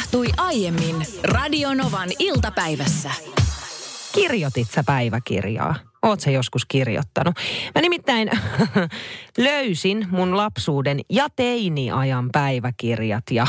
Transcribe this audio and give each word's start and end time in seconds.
tapahtui 0.00 0.26
aiemmin 0.36 0.96
Radionovan 1.22 2.08
iltapäivässä. 2.18 3.10
Kirjoitit 4.12 4.70
sä 4.70 4.82
päiväkirjaa? 4.86 5.74
Oot 6.02 6.20
sä 6.20 6.30
joskus 6.30 6.66
kirjoittanut? 6.66 7.34
Mä 7.74 7.80
nimittäin 7.80 8.30
löysin 9.40 10.06
mun 10.10 10.36
lapsuuden 10.36 11.00
ja 11.10 11.28
teiniajan 11.36 12.28
päiväkirjat 12.32 13.24
ja 13.30 13.46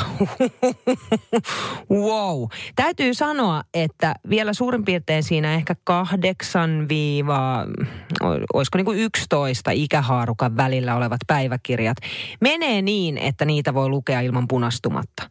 wow. 2.07 2.43
Täytyy 2.75 3.13
sanoa, 3.13 3.63
että 3.73 4.15
vielä 4.29 4.53
suurin 4.53 4.85
piirtein 4.85 5.23
siinä 5.23 5.53
ehkä 5.53 5.75
kahdeksan 5.83 6.89
viiva, 6.89 7.65
olisiko 8.53 8.77
niin 8.77 8.85
kuin 8.85 8.99
11 8.99 9.71
ikähaarukan 9.71 10.57
välillä 10.57 10.95
olevat 10.95 11.21
päiväkirjat 11.27 11.97
menee 12.41 12.81
niin, 12.81 13.17
että 13.17 13.45
niitä 13.45 13.73
voi 13.73 13.89
lukea 13.89 14.21
ilman 14.21 14.47
punastumatta. 14.47 15.29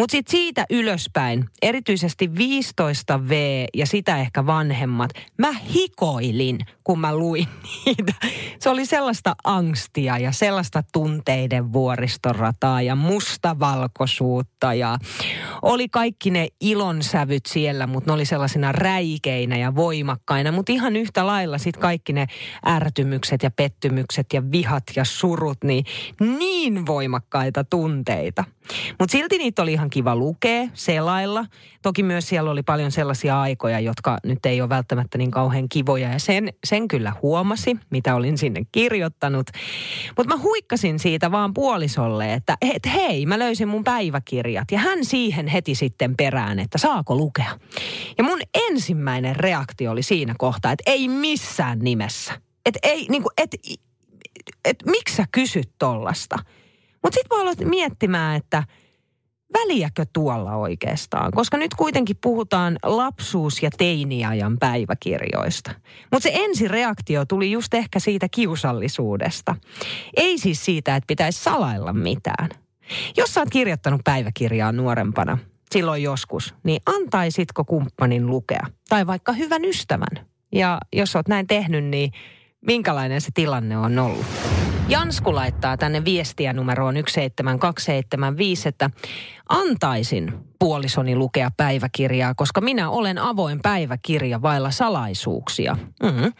Mutta 0.00 0.12
sitten 0.12 0.30
siitä 0.30 0.66
ylöspäin, 0.70 1.44
erityisesti 1.62 2.26
15V 2.26 3.32
ja 3.74 3.86
sitä 3.86 4.18
ehkä 4.18 4.46
vanhemmat, 4.46 5.10
mä 5.38 5.52
hikoilin, 5.52 6.58
kun 6.84 7.00
mä 7.00 7.16
luin 7.16 7.46
niitä. 7.86 8.12
Se 8.58 8.70
oli 8.70 8.86
sellaista 8.86 9.34
angstia 9.44 9.99
ja 10.00 10.32
sellaista 10.32 10.82
tunteiden 10.92 11.72
vuoristorataa 11.72 12.82
ja 12.82 12.94
mustavalkoisuutta 12.94 14.74
ja 14.74 14.98
oli 15.62 15.88
kaikki 15.88 16.30
ne 16.30 16.48
ilonsävyt 16.60 17.46
siellä, 17.46 17.86
mutta 17.86 18.10
ne 18.10 18.14
oli 18.14 18.24
sellaisina 18.24 18.72
räikeinä 18.72 19.56
ja 19.56 19.74
voimakkaina. 19.74 20.52
Mutta 20.52 20.72
ihan 20.72 20.96
yhtä 20.96 21.26
lailla 21.26 21.58
sitten 21.58 21.82
kaikki 21.82 22.12
ne 22.12 22.26
ärtymykset 22.66 23.42
ja 23.42 23.50
pettymykset 23.50 24.26
ja 24.32 24.50
vihat 24.52 24.84
ja 24.96 25.04
surut, 25.04 25.58
niin 25.64 25.84
niin 26.38 26.86
voimakkaita 26.86 27.64
tunteita. 27.64 28.44
Mutta 28.98 29.12
silti 29.12 29.38
niitä 29.38 29.62
oli 29.62 29.72
ihan 29.72 29.90
kiva 29.90 30.16
lukea, 30.16 30.68
selailla. 30.74 31.44
Toki 31.82 32.02
myös 32.02 32.28
siellä 32.28 32.50
oli 32.50 32.62
paljon 32.62 32.92
sellaisia 32.92 33.40
aikoja, 33.40 33.80
jotka 33.80 34.18
nyt 34.24 34.46
ei 34.46 34.60
ole 34.60 34.68
välttämättä 34.68 35.18
niin 35.18 35.30
kauhean 35.30 35.68
kivoja. 35.68 36.12
Ja 36.12 36.18
sen, 36.18 36.52
sen 36.64 36.88
kyllä 36.88 37.12
huomasi, 37.22 37.76
mitä 37.90 38.14
olin 38.14 38.38
sinne 38.38 38.60
kirjoittanut. 38.72 39.46
Mutta 40.16 40.36
mä 40.36 40.42
huikkasin 40.42 40.98
siitä 40.98 41.30
vaan 41.30 41.54
puolisolle, 41.54 42.34
että 42.34 42.56
et 42.60 42.92
hei, 42.94 43.26
mä 43.26 43.38
löysin 43.38 43.68
mun 43.68 43.84
päiväkirjat. 43.84 44.70
Ja 44.70 44.78
hän 44.78 45.04
siihen 45.04 45.46
heti 45.46 45.74
sitten 45.74 46.16
perään, 46.16 46.58
että 46.58 46.78
saako 46.78 47.16
lukea. 47.16 47.58
Ja 48.18 48.24
mun 48.24 48.40
ensimmäinen 48.70 49.36
reaktio 49.36 49.90
oli 49.90 50.02
siinä 50.02 50.34
kohtaa, 50.38 50.72
että 50.72 50.90
ei 50.90 51.08
missään 51.08 51.78
nimessä. 51.78 52.40
Että 52.66 52.78
ei, 52.82 53.06
niin 53.08 53.22
kuin, 53.22 53.32
et, 53.38 53.54
et, 53.54 53.80
et, 54.64 54.76
miksi 54.86 55.16
sä 55.16 55.24
kysyt 55.32 55.70
tollasta? 55.78 56.36
Mutta 57.02 57.14
sitten 57.14 57.36
mä 57.38 57.42
aloin 57.42 57.68
miettimään, 57.68 58.36
että 58.36 58.64
väliäkö 59.52 60.04
tuolla 60.12 60.56
oikeastaan? 60.56 61.32
Koska 61.32 61.56
nyt 61.56 61.74
kuitenkin 61.74 62.16
puhutaan 62.20 62.76
lapsuus- 62.82 63.62
ja 63.62 63.70
teiniajan 63.78 64.58
päiväkirjoista. 64.58 65.70
Mutta 66.12 66.22
se 66.22 66.30
ensireaktio 66.34 67.24
tuli 67.24 67.50
just 67.50 67.74
ehkä 67.74 67.98
siitä 67.98 68.26
kiusallisuudesta. 68.30 69.56
Ei 70.16 70.38
siis 70.38 70.64
siitä, 70.64 70.96
että 70.96 71.06
pitäisi 71.06 71.42
salailla 71.42 71.92
mitään. 71.92 72.48
Jos 73.16 73.34
sä 73.34 73.40
oot 73.40 73.50
kirjoittanut 73.50 74.00
päiväkirjaa 74.04 74.72
nuorempana, 74.72 75.38
silloin 75.70 76.02
joskus, 76.02 76.54
niin 76.64 76.82
antaisitko 76.86 77.64
kumppanin 77.64 78.26
lukea? 78.26 78.66
Tai 78.88 79.06
vaikka 79.06 79.32
hyvän 79.32 79.64
ystävän? 79.64 80.26
Ja 80.52 80.78
jos 80.92 81.16
oot 81.16 81.28
näin 81.28 81.46
tehnyt, 81.46 81.84
niin 81.84 82.12
minkälainen 82.66 83.20
se 83.20 83.30
tilanne 83.34 83.78
on 83.78 83.98
ollut? 83.98 84.26
Jansku 84.90 85.34
laittaa 85.34 85.76
tänne 85.76 86.04
viestiä 86.04 86.52
numeroon 86.52 86.94
17275, 86.94 88.68
että 88.68 88.90
antaisin 89.48 90.32
puolisoni 90.58 91.16
lukea 91.16 91.50
päiväkirjaa, 91.56 92.34
koska 92.34 92.60
minä 92.60 92.90
olen 92.90 93.18
avoin 93.18 93.60
päiväkirja 93.62 94.42
vailla 94.42 94.70
salaisuuksia. 94.70 95.76
Mm-hmm. 96.02 96.32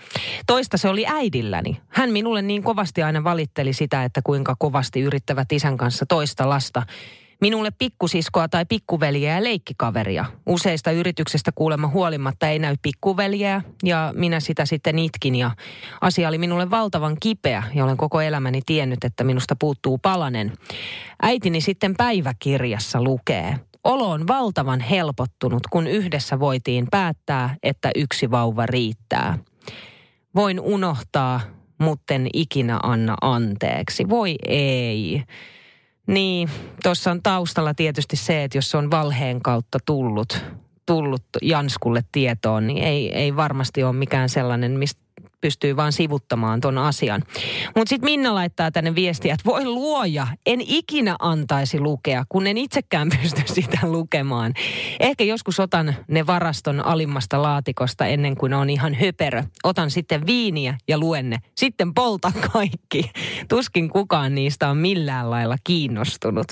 Toista 0.46 0.76
se 0.76 0.88
oli 0.88 1.06
äidilläni. 1.06 1.80
Hän 1.88 2.10
minulle 2.10 2.42
niin 2.42 2.62
kovasti 2.62 3.02
aina 3.02 3.24
valitteli 3.24 3.72
sitä, 3.72 4.04
että 4.04 4.20
kuinka 4.24 4.54
kovasti 4.58 5.00
yrittävät 5.00 5.52
isän 5.52 5.76
kanssa 5.76 6.06
toista 6.06 6.48
lasta 6.48 6.82
Minulle 7.40 7.70
pikkusiskoa 7.78 8.48
tai 8.48 8.66
pikkuveliä 8.66 9.34
ja 9.34 9.44
leikkikaveria. 9.44 10.24
Useista 10.46 10.90
yrityksestä 10.90 11.52
kuulemma 11.54 11.88
huolimatta 11.88 12.48
ei 12.48 12.58
näy 12.58 12.74
pikkuveliä 12.82 13.62
ja 13.82 14.12
minä 14.16 14.40
sitä 14.40 14.66
sitten 14.66 14.98
itkin 14.98 15.34
ja 15.34 15.50
asia 16.00 16.28
oli 16.28 16.38
minulle 16.38 16.70
valtavan 16.70 17.16
kipeä 17.20 17.62
ja 17.74 17.84
olen 17.84 17.96
koko 17.96 18.20
elämäni 18.20 18.60
tiennyt, 18.66 19.04
että 19.04 19.24
minusta 19.24 19.56
puuttuu 19.60 19.98
palanen. 19.98 20.52
Äitini 21.22 21.60
sitten 21.60 21.94
päiväkirjassa 21.96 23.02
lukee. 23.02 23.56
Olo 23.84 24.10
on 24.10 24.26
valtavan 24.26 24.80
helpottunut, 24.80 25.62
kun 25.70 25.86
yhdessä 25.86 26.40
voitiin 26.40 26.86
päättää, 26.90 27.56
että 27.62 27.90
yksi 27.94 28.30
vauva 28.30 28.66
riittää. 28.66 29.38
Voin 30.34 30.60
unohtaa, 30.60 31.40
mutten 31.78 32.28
ikinä 32.34 32.78
anna 32.82 33.16
anteeksi. 33.20 34.08
Voi 34.08 34.36
ei. 34.48 35.22
Niin, 36.10 36.50
tuossa 36.82 37.10
on 37.10 37.22
taustalla 37.22 37.74
tietysti 37.74 38.16
se, 38.16 38.44
että 38.44 38.58
jos 38.58 38.70
se 38.70 38.76
on 38.76 38.90
valheen 38.90 39.42
kautta 39.42 39.78
tullut, 39.86 40.44
tullut 40.86 41.22
Janskulle 41.42 42.04
tietoon, 42.12 42.66
niin 42.66 42.84
ei, 42.84 43.14
ei 43.14 43.36
varmasti 43.36 43.82
ole 43.82 43.92
mikään 43.92 44.28
sellainen, 44.28 44.72
mistä 44.72 45.00
pystyy 45.40 45.76
vaan 45.76 45.92
sivuttamaan 45.92 46.60
ton 46.60 46.78
asian. 46.78 47.22
Mutta 47.76 47.88
sitten 47.88 48.10
Minna 48.10 48.34
laittaa 48.34 48.70
tänne 48.70 48.94
viestiä, 48.94 49.34
että 49.34 49.44
voi 49.44 49.64
luoja, 49.64 50.26
en 50.46 50.60
ikinä 50.60 51.16
antaisi 51.18 51.80
lukea, 51.80 52.24
kun 52.28 52.46
en 52.46 52.58
itsekään 52.58 53.08
pysty 53.22 53.42
sitä 53.46 53.78
lukemaan. 53.82 54.54
Ehkä 55.00 55.24
joskus 55.24 55.60
otan 55.60 55.94
ne 56.08 56.26
varaston 56.26 56.86
alimmasta 56.86 57.42
laatikosta 57.42 58.06
ennen 58.06 58.36
kuin 58.36 58.54
on 58.54 58.70
ihan 58.70 58.94
höperö. 58.94 59.42
Otan 59.64 59.90
sitten 59.90 60.26
viiniä 60.26 60.78
ja 60.88 60.98
luen 60.98 61.30
ne. 61.30 61.38
Sitten 61.56 61.94
poltan 61.94 62.32
kaikki. 62.52 63.10
Tuskin 63.48 63.88
kukaan 63.90 64.34
niistä 64.34 64.68
on 64.68 64.76
millään 64.76 65.30
lailla 65.30 65.56
kiinnostunut. 65.64 66.46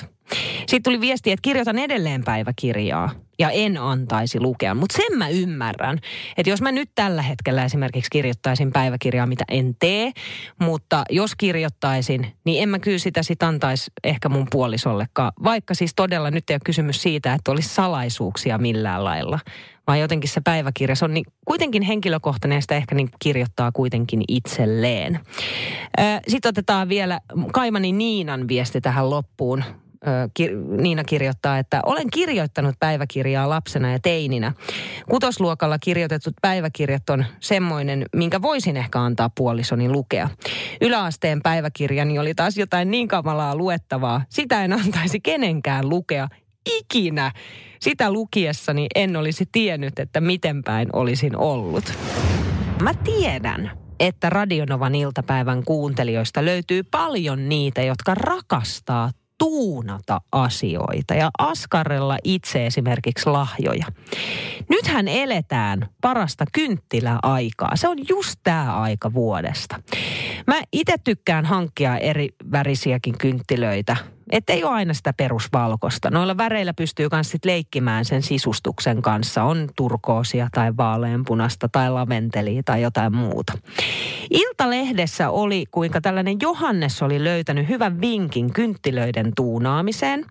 Sitten 0.59 0.82
tuli 0.82 1.00
viesti, 1.00 1.32
että 1.32 1.43
kirjoitan 1.43 1.78
edelleen 1.78 2.25
päiväkirjaa 2.25 3.28
ja 3.38 3.50
en 3.50 3.76
antaisi 3.76 4.41
lukea. 4.41 4.75
Mutta 4.75 4.97
sen 4.97 5.19
mä 5.19 5.28
ymmärrän, 5.28 5.99
että 6.37 6.50
jos 6.50 6.62
mä 6.62 6.72
nyt 6.72 6.91
tällä 6.94 7.22
hetkellä 7.22 7.65
esimerkiksi 7.65 8.10
kirjoittaisin 8.10 8.72
päiväkirjaa, 8.72 9.26
mitä 9.26 9.44
en 9.49 9.76
tee, 9.78 10.12
mutta 10.60 11.04
jos 11.10 11.34
kirjoittaisin, 11.34 12.26
niin 12.44 12.62
en 12.62 12.69
mä 12.69 12.78
kyllä 12.78 12.99
sitä 12.99 13.22
sit 13.22 13.43
antaisi 13.43 13.91
ehkä 14.04 14.28
mun 14.28 14.47
puolisollekaan. 14.50 15.32
Vaikka 15.44 15.75
siis 15.75 15.93
todella 15.97 16.31
nyt 16.31 16.50
ei 16.50 16.54
ole 16.54 16.60
kysymys 16.65 17.03
siitä, 17.03 17.34
että 17.34 17.50
olisi 17.50 17.69
salaisuuksia 17.69 18.59
millään 18.59 19.04
lailla, 19.04 19.38
vaan 19.87 20.00
jotenkin 20.00 20.31
se 20.31 20.41
päiväkirja, 20.41 20.97
se 20.97 21.05
on 21.05 21.15
niin, 21.15 21.25
kuitenkin 21.44 21.82
henkilökohtainen 21.82 22.56
ja 22.56 22.60
sitä 22.60 22.76
ehkä 22.76 22.94
niin 22.94 23.09
kirjoittaa 23.19 23.72
kuitenkin 23.72 24.22
itselleen. 24.28 25.20
Sitten 26.28 26.49
otetaan 26.49 26.88
vielä 26.88 27.20
Kaimani 27.53 27.93
Niinan 27.93 28.49
viesti 28.49 28.81
tähän 28.81 29.10
loppuun. 29.10 29.65
Niina 30.81 31.04
kirjoittaa, 31.04 31.59
että 31.59 31.81
olen 31.86 32.10
kirjoittanut 32.12 32.75
päiväkirjaa 32.81 33.48
lapsena 33.48 33.92
ja 33.92 33.98
teininä. 33.98 34.53
Kutosluokalla 35.10 35.78
kirjoitetut 35.78 36.34
päiväkirjat 36.42 37.10
on 37.10 37.25
semmoinen, 37.41 38.06
minkä 38.16 38.42
voisin 38.42 38.76
ehkä 38.76 39.00
antaa 39.00 39.31
puolisoni 39.31 39.88
lukea. 39.88 40.28
Yläasteen 40.81 41.42
päiväkirjani 41.42 42.19
oli 42.19 42.34
taas 42.34 42.56
jotain 42.56 42.91
niin 42.91 43.08
kamalaa 43.08 43.56
luettavaa. 43.56 44.22
Sitä 44.28 44.64
en 44.64 44.72
antaisi 44.72 45.20
kenenkään 45.20 45.88
lukea 45.88 46.28
ikinä. 46.78 47.32
Sitä 47.81 48.12
lukiessani 48.12 48.87
en 48.94 49.16
olisi 49.16 49.44
tiennyt, 49.53 49.98
että 49.98 50.20
miten 50.20 50.62
päin 50.62 50.88
olisin 50.92 51.37
ollut. 51.37 51.92
Mä 52.82 52.94
tiedän, 52.94 53.70
että 54.00 54.31
Radionovan 54.31 54.94
iltapäivän 54.94 55.64
kuuntelijoista 55.64 56.44
löytyy 56.44 56.82
paljon 56.82 57.48
niitä, 57.48 57.82
jotka 57.82 58.14
rakastaa 58.14 59.10
tuunata 59.38 60.21
asioita 60.32 61.15
ja 61.15 61.31
askarrella 61.38 62.19
itse 62.25 62.67
esimerkiksi 62.67 63.31
lahjoja. 63.31 63.87
Nythän 64.69 65.08
eletään 65.08 65.88
parasta 66.00 66.44
kynttiläaikaa. 66.52 67.76
Se 67.76 67.88
on 67.88 67.99
just 68.08 68.40
tämä 68.43 68.81
aika 68.81 69.12
vuodesta. 69.12 69.81
Mä 70.46 70.61
itse 70.73 70.94
tykkään 71.05 71.44
hankkia 71.44 71.99
eri 71.99 72.29
värisiäkin 72.52 73.19
kynttilöitä 73.19 73.96
että 74.30 74.52
ei 74.52 74.64
ole 74.64 74.72
aina 74.72 74.94
sitä 74.94 75.12
perusvalkosta. 75.12 76.10
Noilla 76.10 76.36
väreillä 76.36 76.75
pystyy 76.75 77.08
myös 77.12 77.30
sit 77.30 77.44
leikkimään 77.44 78.04
sen 78.04 78.22
sisustuksen 78.22 79.02
kanssa. 79.02 79.44
On 79.44 79.69
turkoosia 79.76 80.48
tai 80.52 80.76
vaaleanpunasta 80.76 81.69
tai 81.69 81.90
laventelia 81.90 82.62
tai 82.64 82.82
jotain 82.82 83.16
muuta. 83.16 83.52
Iltalehdessä 84.30 85.30
oli, 85.30 85.64
kuinka 85.70 86.00
tällainen 86.00 86.36
Johannes 86.42 87.02
oli 87.02 87.25
löytänyt 87.25 87.69
hyvän 87.69 88.00
vinkin 88.00 88.52
kynttilöiden 88.52 89.32
tuunaamiseen. 89.36 90.25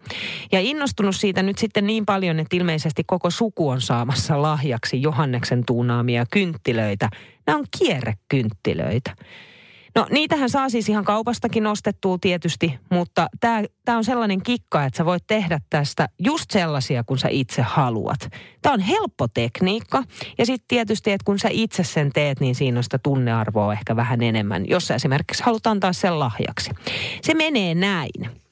Ja 0.51 0.59
innostunut 0.59 1.15
siitä 1.15 1.43
nyt 1.43 1.57
sitten 1.57 1.87
niin 1.87 2.05
paljon, 2.05 2.39
että 2.39 2.55
ilmeisesti 2.55 3.03
koko 3.03 3.29
suku 3.29 3.69
on 3.69 3.81
saamassa 3.81 4.41
lahjaksi 4.41 5.01
Johanneksen 5.01 5.63
tuunaamia 5.65 6.25
kynttilöitä. 6.31 7.09
Nämä 7.47 7.59
on 7.59 7.65
kierrekynttilöitä. 7.79 9.15
No 9.97 10.07
niitähän 10.11 10.49
saa 10.49 10.69
siis 10.69 10.89
ihan 10.89 11.05
kaupastakin 11.05 11.67
ostettua 11.67 12.17
tietysti, 12.21 12.79
mutta 12.89 13.27
tämä 13.39 13.97
on 13.97 14.03
sellainen 14.03 14.43
kikka, 14.43 14.83
että 14.83 14.97
sä 14.97 15.05
voit 15.05 15.23
tehdä 15.27 15.59
tästä 15.69 16.09
just 16.19 16.51
sellaisia, 16.51 17.03
kun 17.03 17.17
sä 17.17 17.27
itse 17.31 17.61
haluat. 17.61 18.19
Tämä 18.61 18.73
on 18.73 18.79
helppo 18.79 19.27
tekniikka 19.27 20.03
ja 20.37 20.45
sitten 20.45 20.67
tietysti, 20.67 21.11
että 21.11 21.25
kun 21.25 21.39
sä 21.39 21.49
itse 21.51 21.83
sen 21.83 22.11
teet, 22.13 22.39
niin 22.39 22.55
siinä 22.55 22.79
on 22.79 22.83
sitä 22.83 22.97
tunnearvoa 22.97 23.73
ehkä 23.73 23.95
vähän 23.95 24.21
enemmän, 24.21 24.69
jos 24.69 24.87
sä 24.87 24.95
esimerkiksi 24.95 25.43
haluat 25.43 25.67
antaa 25.67 25.93
sen 25.93 26.19
lahjaksi. 26.19 26.71
Se 27.21 27.33
menee 27.33 27.75
näin. 27.75 28.46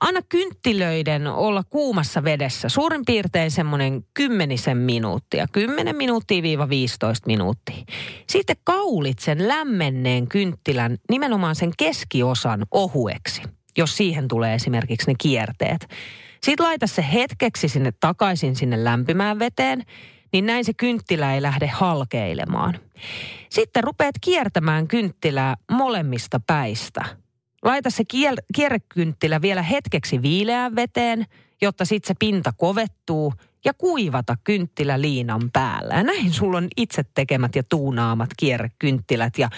Anna 0.00 0.20
kynttilöiden 0.28 1.26
olla 1.26 1.62
kuumassa 1.70 2.24
vedessä 2.24 2.68
suurin 2.68 3.02
piirtein 3.06 3.50
semmoinen 3.50 4.04
kymmenisen 4.14 4.76
minuuttia, 4.76 5.46
10 5.52 5.96
minuuttia 5.96 6.42
viiva 6.42 6.68
15 6.68 7.26
minuuttia. 7.26 7.84
Sitten 8.28 8.56
kaulit 8.64 9.18
sen 9.18 9.48
lämmenneen 9.48 10.28
kynttilän 10.28 10.96
nimenomaan 11.10 11.54
sen 11.54 11.72
keskiosan 11.78 12.66
ohueksi, 12.70 13.42
jos 13.78 13.96
siihen 13.96 14.28
tulee 14.28 14.54
esimerkiksi 14.54 15.10
ne 15.10 15.14
kierteet. 15.18 15.88
Sitten 16.42 16.66
laita 16.66 16.86
se 16.86 17.04
hetkeksi 17.12 17.68
sinne 17.68 17.92
takaisin 18.00 18.56
sinne 18.56 18.84
lämpimään 18.84 19.38
veteen, 19.38 19.82
niin 20.32 20.46
näin 20.46 20.64
se 20.64 20.72
kynttilä 20.74 21.34
ei 21.34 21.42
lähde 21.42 21.66
halkeilemaan. 21.66 22.78
Sitten 23.50 23.84
rupeat 23.84 24.14
kiertämään 24.20 24.88
kynttilää 24.88 25.56
molemmista 25.70 26.40
päistä– 26.46 27.04
Laita 27.62 27.90
se 27.90 28.04
kier- 28.12 28.44
kierrekynttilä 28.54 29.42
vielä 29.42 29.62
hetkeksi 29.62 30.22
viileään 30.22 30.76
veteen, 30.76 31.26
jotta 31.62 31.84
sitten 31.84 32.08
se 32.08 32.14
pinta 32.18 32.52
kovettuu 32.56 33.34
ja 33.64 33.74
kuivata 33.74 34.36
kynttilä 34.44 35.00
liinan 35.00 35.50
päällä. 35.52 35.94
Ja 35.94 36.02
näin 36.02 36.32
sulla 36.32 36.58
on 36.58 36.68
itse 36.76 37.02
tekemät 37.14 37.56
ja 37.56 37.62
tuunaamat 37.62 38.30
kierrekynttilät. 38.36 39.38
Ja 39.38 39.50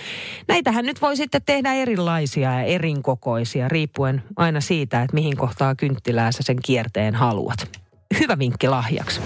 näitähän 0.48 0.84
nyt 0.84 1.02
voi 1.02 1.16
sitten 1.16 1.42
tehdä 1.46 1.72
erilaisia 1.72 2.52
ja 2.52 2.62
erinkokoisia, 2.62 3.68
riippuen 3.68 4.22
aina 4.36 4.60
siitä, 4.60 5.02
että 5.02 5.14
mihin 5.14 5.36
kohtaa 5.36 5.74
kynttilää 5.74 6.32
sä 6.32 6.38
sen 6.42 6.58
kierteen 6.64 7.14
haluat. 7.14 7.80
Hyvä 8.20 8.38
vinkki 8.38 8.68
lahjaksi. 8.68 9.20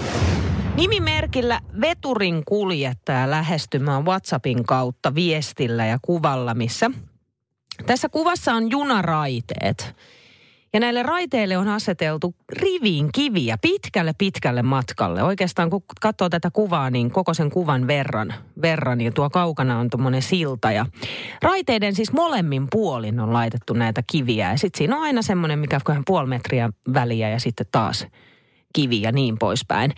Nimimerkillä 0.75 1.59
veturin 1.81 2.43
kuljettaja 2.45 3.29
lähestymään 3.29 4.05
WhatsAppin 4.05 4.63
kautta 4.63 5.15
viestillä 5.15 5.85
ja 5.85 5.97
kuvalla, 6.01 6.53
missä 6.53 6.91
tässä 7.85 8.09
kuvassa 8.09 8.53
on 8.53 8.71
junaraiteet. 8.71 9.95
Ja 10.73 10.79
näille 10.79 11.03
raiteille 11.03 11.57
on 11.57 11.67
aseteltu 11.67 12.35
riviin 12.53 13.09
kiviä 13.13 13.57
pitkälle 13.61 14.13
pitkälle 14.17 14.61
matkalle. 14.63 15.23
Oikeastaan 15.23 15.69
kun 15.69 15.83
katsoo 16.01 16.29
tätä 16.29 16.51
kuvaa, 16.51 16.89
niin 16.89 17.11
koko 17.11 17.33
sen 17.33 17.49
kuvan 17.49 17.87
verran, 17.87 18.33
verran 18.61 19.01
ja 19.01 19.11
tuo 19.11 19.29
kaukana 19.29 19.79
on 19.79 19.89
tuommoinen 19.89 20.21
silta. 20.21 20.71
Ja 20.71 20.85
raiteiden 21.41 21.95
siis 21.95 22.13
molemmin 22.13 22.67
puolin 22.71 23.19
on 23.19 23.33
laitettu 23.33 23.73
näitä 23.73 24.03
kiviä. 24.11 24.51
Ja 24.51 24.57
sitten 24.57 24.77
siinä 24.77 24.95
on 24.95 25.01
aina 25.01 25.21
semmoinen, 25.21 25.59
mikä 25.59 25.79
on 25.87 26.03
puoli 26.05 26.27
metriä 26.27 26.69
väliä 26.93 27.29
ja 27.29 27.39
sitten 27.39 27.67
taas 27.71 28.07
kivi 28.73 29.01
ja 29.01 29.11
niin 29.11 29.37
poispäin. 29.39 29.93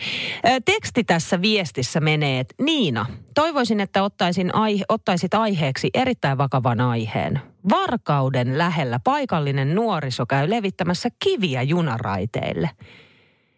Teksti 0.64 1.04
tässä 1.04 1.42
viestissä 1.42 2.00
menee, 2.00 2.40
että 2.40 2.54
Niina, 2.62 3.06
toivoisin, 3.34 3.80
että 3.80 4.02
ottaisin 4.02 4.54
aihe, 4.54 4.84
ottaisit 4.88 5.34
aiheeksi 5.34 5.90
erittäin 5.94 6.38
vakavan 6.38 6.80
aiheen. 6.80 7.51
Varkauden 7.70 8.58
lähellä 8.58 9.00
paikallinen 9.04 9.74
nuoriso 9.74 10.26
käy 10.26 10.50
levittämässä 10.50 11.08
kiviä 11.24 11.62
junaraiteille. 11.62 12.70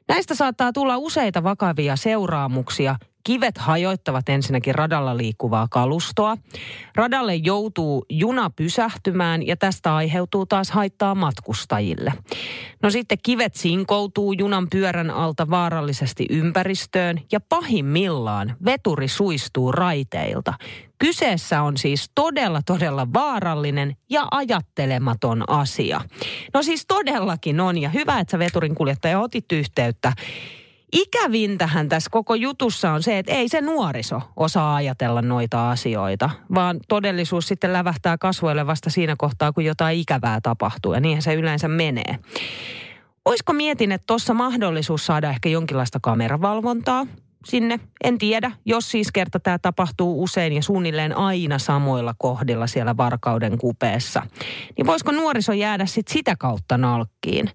Näistä 0.09 0.35
saattaa 0.35 0.73
tulla 0.73 0.97
useita 0.97 1.43
vakavia 1.43 1.97
seuraamuksia 1.97 2.97
Kivet 3.25 3.59
hajoittavat 3.59 4.29
ensinnäkin 4.29 4.75
radalla 4.75 5.17
liikkuvaa 5.17 5.67
kalustoa. 5.71 6.37
Radalle 6.95 7.35
joutuu 7.35 8.07
juna 8.11 8.51
pysähtymään 8.51 9.47
ja 9.47 9.57
tästä 9.57 9.97
aiheutuu 9.97 10.47
taas 10.47 10.71
haittaa 10.71 11.15
matkustajille. 11.15 12.13
No 12.83 12.91
sitten 12.91 13.19
kivet 13.23 13.55
sinkoutuu 13.55 14.33
junan 14.33 14.67
pyörän 14.71 15.11
alta 15.11 15.51
vaarallisesti 15.51 16.27
ympäristöön 16.31 17.21
ja 17.33 17.41
pahimmillaan 17.41 18.57
veturi 18.65 19.09
suistuu 19.09 19.73
raiteilta. 19.73 20.55
Kyseessä 21.05 21.63
on 21.63 21.77
siis 21.77 22.11
todella, 22.15 22.61
todella 22.67 23.07
vaarallinen 23.15 23.97
ja 24.11 24.27
ajattelematon 24.31 25.51
asia. 25.51 26.01
No 26.55 26.63
siis 26.63 26.85
todellakin 26.87 27.61
on 27.61 27.79
ja 27.79 27.89
hyvä, 27.89 28.21
että 28.21 28.31
sä 28.31 28.39
veturin 28.39 28.75
kuljettaja 28.75 29.21
otit 29.21 29.53
yhteyttä. 29.53 30.13
Ikävintähän 30.93 31.89
tässä 31.89 32.11
koko 32.11 32.35
jutussa 32.35 32.93
on 32.93 33.03
se, 33.03 33.19
että 33.19 33.33
ei 33.33 33.49
se 33.49 33.61
nuoriso 33.61 34.21
osaa 34.37 34.75
ajatella 34.75 35.23
noita 35.23 35.71
asioita, 35.71 36.31
vaan 36.55 36.81
todellisuus 36.89 37.49
sitten 37.49 37.73
lävähtää 37.73 38.19
kasvoille 38.19 38.67
vasta 38.67 38.91
siinä 38.91 39.15
kohtaa, 39.19 39.53
kun 39.53 39.65
jotain 39.65 39.99
ikävää 39.99 40.41
tapahtuu 40.41 40.95
ja 40.95 41.01
niinhän 41.01 41.23
se 41.23 41.35
yleensä 41.35 41.69
menee. 41.69 42.19
Oisko 43.25 43.53
mietin, 43.53 43.93
että 43.93 44.05
tuossa 44.07 44.35
mahdollisuus 44.35 45.07
saada 45.07 45.31
ehkä 45.31 45.49
jonkinlaista 45.49 45.99
kameravalvontaa 46.03 47.07
sinne? 47.45 47.81
En 48.05 48.19
tiedä, 48.19 48.51
jos 48.65 48.91
siis 48.91 49.13
kerta 49.13 49.41
tämä 49.41 49.59
tapahtuu 49.59 50.23
usein 50.23 50.53
ja 50.53 50.63
suunnilleen 50.63 51.17
aina 51.17 51.59
samoilla 51.59 52.15
kohdilla 52.19 52.67
siellä 52.67 52.97
varkauden 52.97 53.59
kupeessa. 53.59 54.23
Niin 54.77 54.87
voisiko 54.87 55.13
nuoriso 55.13 55.53
jäädä 55.53 55.87
sitten 55.87 56.13
sitä 56.13 56.37
kautta 56.39 56.79
nalkkiin? 56.79 57.51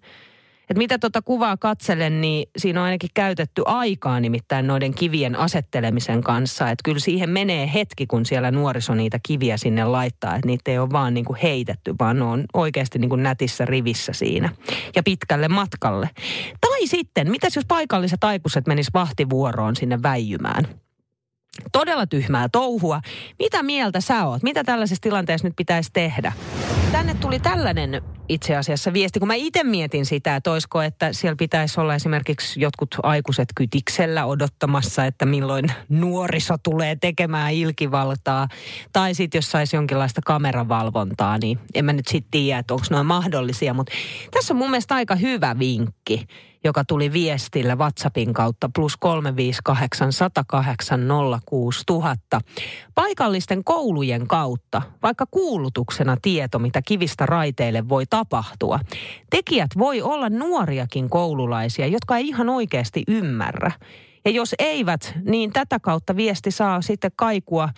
Että 0.70 0.78
mitä 0.78 1.00
tuota 1.00 1.22
kuvaa 1.22 1.58
katselen, 1.58 2.22
niin 2.22 2.50
siinä 2.58 2.80
on 2.80 2.86
ainakin 2.86 3.10
käytetty 3.14 3.62
aikaa 3.66 4.20
nimittäin 4.20 4.68
noiden 4.68 4.94
kivien 4.94 5.36
asettelemisen 5.36 6.24
kanssa. 6.24 6.70
Että 6.70 6.82
kyllä 6.84 7.00
siihen 7.00 7.30
menee 7.30 7.72
hetki, 7.74 8.08
kun 8.08 8.26
siellä 8.26 8.52
nuoriso 8.52 8.94
niitä 8.94 9.20
kiviä 9.28 9.58
sinne 9.58 9.84
laittaa. 9.84 10.36
Että 10.36 10.48
niitä 10.48 10.72
ei 10.72 10.80
ole 10.80 10.90
vaan 10.92 11.14
niin 11.14 11.26
kuin 11.26 11.40
heitetty, 11.44 11.96
vaan 12.00 12.20
ne 12.20 12.26
on 12.26 12.44
oikeasti 12.54 13.00
niin 13.00 13.10
kuin 13.10 13.24
nätissä 13.24 13.66
rivissä 13.66 14.14
siinä. 14.14 14.50
Ja 14.96 15.04
pitkälle 15.04 15.48
matkalle. 15.48 16.10
Tai 16.62 16.88
sitten, 16.88 17.32
mitäs 17.32 17.56
jos 17.56 17.66
paikalliset 17.68 18.24
aikuiset 18.24 18.68
menis 18.68 18.88
vahtivuoroon 18.94 19.76
sinne 19.76 20.04
väijymään? 20.04 20.68
Todella 21.72 22.08
tyhmää 22.08 22.50
touhua. 22.50 23.02
Mitä 23.40 23.64
mieltä 23.64 24.02
sä 24.02 24.26
oot? 24.26 24.44
Mitä 24.44 24.64
tällaisessa 24.64 25.02
tilanteessa 25.02 25.48
nyt 25.48 25.56
pitäisi 25.56 25.90
tehdä? 25.94 26.34
Tänne 26.92 27.14
tuli 27.14 27.40
tällainen 27.40 28.02
itse 28.30 28.56
asiassa 28.56 28.94
viesti, 28.94 29.20
kun 29.20 29.28
mä 29.28 29.34
itse 29.34 29.64
mietin 29.64 30.06
sitä, 30.06 30.36
että 30.36 30.52
olisiko, 30.52 30.82
että 30.82 31.14
siellä 31.14 31.36
pitäisi 31.36 31.80
olla 31.80 31.96
esimerkiksi 31.96 32.62
jotkut 32.62 32.96
aikuiset 33.04 33.50
kytiksellä 33.56 34.26
odottamassa, 34.26 35.06
että 35.06 35.26
milloin 35.26 35.66
nuoriso 35.90 36.56
tulee 36.64 36.96
tekemään 36.96 37.54
ilkivaltaa. 37.54 38.48
Tai 38.94 39.14
sitten 39.14 39.38
jos 39.38 39.52
saisi 39.52 39.76
jonkinlaista 39.76 40.22
kameravalvontaa, 40.26 41.38
niin 41.38 41.60
en 41.74 41.86
mä 41.86 41.94
nyt 41.94 42.08
sitten 42.08 42.32
tiedä, 42.32 42.60
että 42.60 42.74
onko 42.74 42.86
noin 42.90 43.06
mahdollisia. 43.06 43.74
Mutta 43.74 43.92
tässä 44.32 44.54
on 44.54 44.58
mun 44.58 44.70
mielestä 44.70 44.96
aika 44.96 45.16
hyvä 45.16 45.60
vinkki 45.60 46.28
joka 46.64 46.84
tuli 46.86 47.14
viestillä 47.14 47.76
WhatsAppin 47.76 48.34
kautta 48.34 48.70
plus 48.76 48.98
358 48.98 50.14
108 50.14 51.08
06000. 51.46 52.42
Paikallisten 52.96 53.64
koulujen 53.64 54.28
kautta, 54.28 54.82
vaikka 55.04 55.26
kuulutuksena 55.32 56.18
tieto, 56.22 56.60
mitä 56.60 56.82
kivistä 56.82 57.26
raiteille 57.26 57.90
voi 57.90 58.06
tapahtua. 58.20 58.80
Tekijät 59.30 59.72
voi 59.78 60.02
olla 60.02 60.30
nuoriakin 60.30 61.10
koululaisia, 61.10 61.88
jotka 61.88 62.18
ei 62.18 62.28
ihan 62.28 62.50
oikeasti 62.50 63.04
ymmärrä. 63.08 63.72
Ja 64.26 64.32
jos 64.32 64.56
eivät, 64.60 65.14
niin 65.26 65.54
tätä 65.54 65.80
kautta 65.80 66.16
viesti 66.16 66.52
saa 66.52 66.82
sitten 66.82 67.12
kaikua 67.16 67.70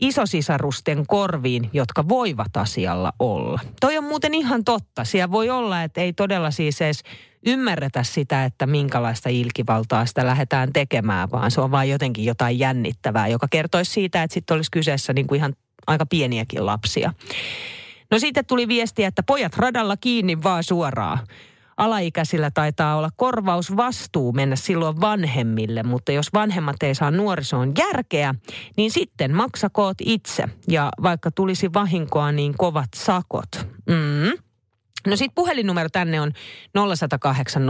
isosisarusten 0.00 1.06
korviin, 1.06 1.70
jotka 1.72 2.08
voivat 2.08 2.56
asialla 2.56 3.12
olla. 3.18 3.60
Toi 3.80 3.98
on 3.98 4.04
muuten 4.04 4.34
ihan 4.34 4.64
totta. 4.64 5.04
Siellä 5.04 5.30
voi 5.30 5.50
olla, 5.50 5.82
että 5.82 6.00
ei 6.00 6.12
todella 6.12 6.50
siis 6.50 6.80
edes 6.80 7.02
ymmärretä 7.46 8.02
sitä, 8.02 8.44
että 8.44 8.66
minkälaista 8.66 9.28
ilkivaltaa 9.28 10.06
sitä 10.06 10.26
lähdetään 10.26 10.72
tekemään, 10.72 11.30
vaan 11.30 11.50
se 11.50 11.60
on 11.60 11.70
vain 11.70 11.90
jotenkin 11.90 12.24
jotain 12.24 12.58
jännittävää, 12.58 13.28
joka 13.28 13.46
kertoisi 13.50 13.92
siitä, 13.92 14.22
että 14.22 14.34
sitten 14.34 14.54
olisi 14.54 14.70
kyseessä 14.70 15.12
niin 15.12 15.26
kuin 15.26 15.38
ihan 15.38 15.54
aika 15.86 16.06
pieniäkin 16.06 16.66
lapsia. 16.66 17.12
No 18.10 18.18
sitten 18.18 18.46
tuli 18.46 18.68
viestiä, 18.68 19.08
että 19.08 19.22
pojat 19.22 19.56
radalla 19.56 19.96
kiinni 19.96 20.42
vaan 20.42 20.64
suoraan. 20.64 21.18
Alaikäisillä 21.76 22.50
taitaa 22.50 22.96
olla 22.96 23.10
korvausvastuu 23.16 24.32
mennä 24.32 24.56
silloin 24.56 25.00
vanhemmille, 25.00 25.82
mutta 25.82 26.12
jos 26.12 26.32
vanhemmat 26.34 26.82
ei 26.82 26.94
saa 26.94 27.10
nuorisoon 27.10 27.72
järkeä, 27.78 28.34
niin 28.76 28.90
sitten 28.90 29.34
maksakoot 29.34 29.96
itse. 30.00 30.44
Ja 30.68 30.90
vaikka 31.02 31.30
tulisi 31.30 31.72
vahinkoa, 31.72 32.32
niin 32.32 32.54
kovat 32.58 32.88
sakot. 32.94 33.48
Mm. 33.88 34.44
No 35.06 35.16
sit 35.16 35.32
puhelinnumero 35.34 35.88
tänne 35.92 36.20
on 36.20 36.32
0108 36.96 37.62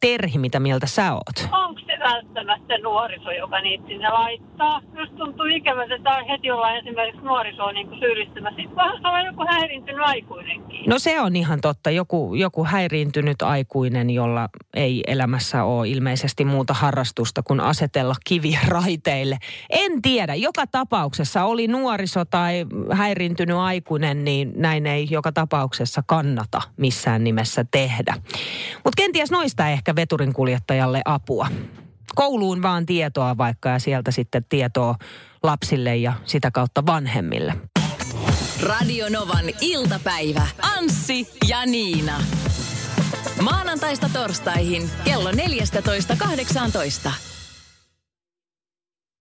Terhi, 0.00 0.38
mitä 0.38 0.60
mieltä 0.60 0.86
sä 0.86 1.12
oot? 1.14 1.48
Onko 1.52 1.80
välttämättä 2.00 2.78
nuoriso, 2.78 3.30
joka 3.30 3.60
niitä 3.60 3.86
sinne 3.86 4.08
laittaa. 4.08 4.80
Just 4.98 5.16
tuntuu 5.16 5.46
ikävältä, 5.46 5.94
että 5.94 6.24
heti 6.28 6.50
ollaan 6.50 6.76
esimerkiksi 6.76 7.22
nuorisoa 7.22 7.72
niin 7.72 7.98
syyllistämässä. 7.98 8.56
Sitten 8.56 8.76
vähän 8.76 9.06
on 9.06 9.26
joku 9.26 9.44
häirintynyt 9.48 10.04
aikuinenkin. 10.04 10.84
No 10.86 10.98
se 10.98 11.20
on 11.20 11.36
ihan 11.36 11.60
totta. 11.60 11.90
Joku, 11.90 12.34
joku 12.34 12.64
häiriintynyt 12.64 13.42
aikuinen, 13.42 14.10
jolla 14.10 14.48
ei 14.74 15.02
elämässä 15.06 15.64
ole 15.64 15.88
ilmeisesti 15.88 16.44
muuta 16.44 16.74
harrastusta 16.74 17.42
kuin 17.42 17.60
asetella 17.60 18.14
kiviä 18.24 18.60
raiteille. 18.68 19.38
En 19.70 20.02
tiedä. 20.02 20.34
Joka 20.34 20.66
tapauksessa 20.66 21.44
oli 21.44 21.68
nuoriso 21.68 22.24
tai 22.24 22.66
häiriintynyt 22.92 23.56
aikuinen, 23.56 24.24
niin 24.24 24.52
näin 24.56 24.86
ei 24.86 25.06
joka 25.10 25.32
tapauksessa 25.32 26.02
kannata 26.06 26.62
missään 26.76 27.24
nimessä 27.24 27.64
tehdä. 27.70 28.14
Mutta 28.84 28.96
kenties 28.96 29.30
noista 29.30 29.68
ehkä 29.68 29.96
veturin 29.96 30.32
kuljettajalle 30.32 31.02
apua. 31.04 31.48
Kouluun 32.14 32.62
vaan 32.62 32.86
tietoa 32.86 33.38
vaikka 33.38 33.68
ja 33.68 33.78
sieltä 33.78 34.10
sitten 34.10 34.44
tietoa 34.48 34.94
lapsille 35.42 35.96
ja 35.96 36.12
sitä 36.24 36.50
kautta 36.50 36.86
vanhemmille. 36.86 37.56
Radio 38.62 39.08
Novan 39.08 39.44
iltapäivä. 39.60 40.46
Anssi 40.76 41.28
ja 41.48 41.66
Niina. 41.66 42.22
Maanantaista 43.42 44.10
torstaihin 44.12 44.90
kello 45.04 45.30
14.18. 45.30 47.29